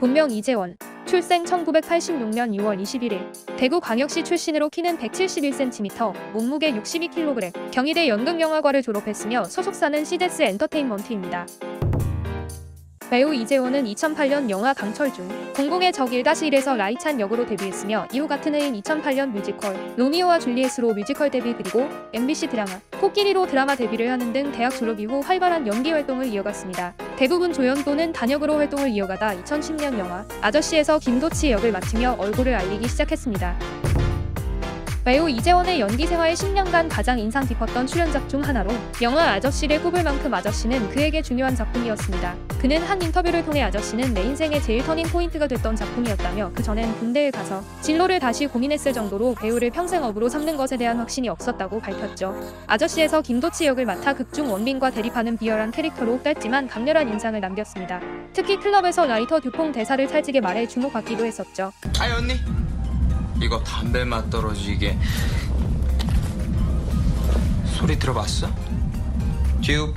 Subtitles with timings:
[0.00, 0.76] 본명 이재원.
[1.06, 3.56] 출생 1986년 6월 21일.
[3.56, 7.70] 대구광역시 출신으로 키는 171cm, 몸무게 62kg.
[7.70, 11.46] 경희대 연극영화과를 졸업했으며 소속사는 씨제스 엔터테인먼트입니다.
[13.14, 19.28] 배우 이재원은 2008년 영화 강철중, 공공의 적 1-1에서 라이찬 역으로 데뷔했으며 이후 같은 해인 2008년
[19.28, 24.98] 뮤지컬 로미오와 줄리엣으로 뮤지컬 데뷔 그리고 MBC 드라마 코끼리로 드라마 데뷔를 하는 등 대학 졸업
[24.98, 26.94] 이후 활발한 연기 활동을 이어갔습니다.
[27.14, 33.56] 대부분 조연 또는 단역으로 활동을 이어가다 2010년 영화 아저씨에서 김도치 역을 맡으며 얼굴을 알리기 시작했습니다.
[35.04, 38.72] 배우 이재원의 연기 생활 10년간 가장 인상 깊었던 출연작 중 하나로
[39.02, 42.53] 영화 아저씨를 꼽을 만큼 아저씨는 그에게 중요한 작품이었습니다.
[42.64, 47.30] 그는 한 인터뷰를 통해 아저씨는 내 인생의 제일 turning point가 됐던 작품이었다며 그 전엔 군대에
[47.30, 52.34] 가서 진로를 다시 고민했을 정도로 배우를 평생 업으로 삼는 것에 대한 확신이 없었다고 밝혔죠.
[52.66, 58.00] 아저씨에서 김도치 역을 맡아 극중 원빈과 대립하는 비열한 캐릭터로 짧지만 강렬한 인상을 남겼습니다.
[58.32, 61.70] 특히 클럽에서 라이터 듀퐁 대사를 찰지게 말해 주목받기도 했었죠.
[62.00, 62.40] 아이 언니
[63.42, 64.96] 이거 담배 맛 떨어지게
[67.74, 68.48] 소리 들어봤어?
[69.60, 69.92] 듀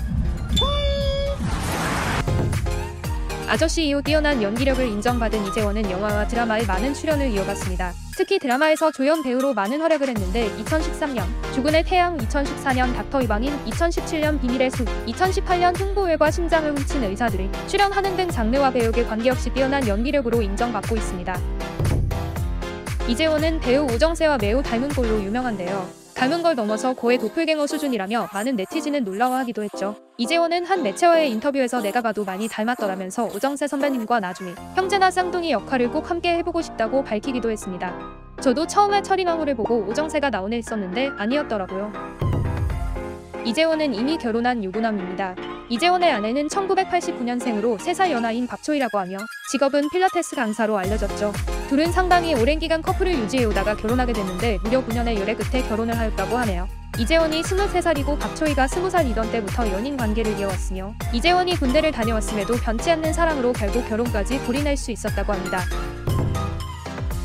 [3.47, 7.93] 아저씨 이후 뛰어난 연기력을 인정받은 이재원은 영화와 드라마에 많은 출연을 이어갔습니다.
[8.17, 14.69] 특히 드라마에서 조연 배우로 많은 활약을 했는데 2013년 죽은의 태양, 2014년 닥터 이방인, 2017년 비밀의
[14.71, 21.39] 숲, 2018년 흉부외과 심장을 훔친 의사들이 출연하는 등 장르와 배우의 관계없이 뛰어난 연기력으로 인정받고 있습니다.
[23.07, 26.06] 이재원은 배우 오정세와 매우 닮은 꼴로 유명한데요.
[26.17, 29.95] 닮은 걸 넘어서 고의 도플갱어 수준이라며 많은 네티즌은 놀라워하기도 했죠.
[30.17, 36.09] 이재원은 한 매체와의 인터뷰에서 내가 봐도 많이 닮았더라면서 오정세 선배님과 나중에 형제나 쌍둥이 역할을 꼭
[36.09, 37.95] 함께 해보고 싶다고 밝히기도 했습니다.
[38.41, 41.93] 저도 처음에 철인왕후를 보고 오정세가 나오네 했었는데 아니었더라고요.
[43.45, 45.35] 이재원은 이미 결혼한 유부남입니다.
[45.69, 49.17] 이재원의 아내는 1989년생으로 3살 연하인 박초희라고 하며
[49.51, 51.31] 직업은 필라테스 강사로 알려졌죠.
[51.67, 56.65] 둘은 상당히 오랜 기간 커플을 유지해오다가 결혼하게 됐는데 무려 9년의 열애 끝에 결혼을 하였다고 하네요.
[56.97, 63.87] 이재원이 23살이고 박초희가 20살이던 때부터 연인 관계를 이어왔으며 이재원이 군대를 다녀왔음에도 변치 않는 사랑으로 결국
[63.87, 65.59] 결혼까지 골인할 수 있었다고 합니다.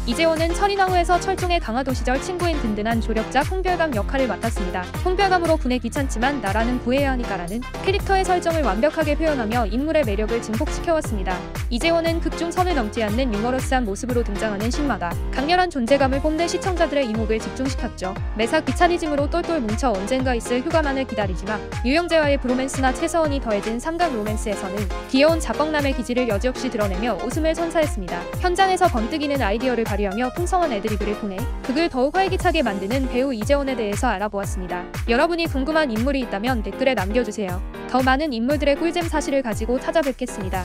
[0.05, 4.83] 이재원은 철인왕후에서 철종의 강화도 시절 친구인 든든한 조력자 홍별감 역할을 맡았습니다.
[5.05, 11.39] 홍별감으로 군에 귀찮지만 나라는 구해야 하니까라는 캐릭터의 설정을 완벽하게 표현하며 인물의 매력을 증폭시켜왔습니다.
[11.71, 18.13] 이재원은 극중 선을 넘지 않는 유머러스한 모습으로 등장하는 신마다 강렬한 존재감을 뽐내 시청자들의 이목을 집중시켰죠.
[18.37, 24.77] 매사 귀차니즘으로 똘똘 뭉쳐 언젠가 있을 휴가만을 기다리지만 유영재와의 브로맨스나 최서원이 더해진 삼각 로맨스에서는
[25.11, 28.21] 귀여운 자뻑남의 기질을 여지없이 드러내며 웃음을 선사했습니다.
[28.41, 34.85] 현장에서 번뜩이는 아이디어를 발휘하며 풍성한 애드리브를 통해 극을 더욱 활기차게 만드는 배우 이재원에 대해서 알아보았습니다.
[35.09, 37.63] 여러분이 궁금한 인물이 있다면 댓글에 남겨주세요.
[37.91, 40.65] 더 많은 인물들의 꿀잼 사실을 가지고 찾아뵙겠습니다.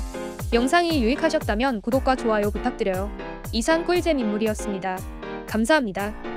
[0.54, 3.12] 영상이 유익하셨다면 구독과 좋아요 부탁드려요.
[3.52, 4.98] 이상 꿀잼 인물이었습니다.
[5.48, 6.37] 감사합니다.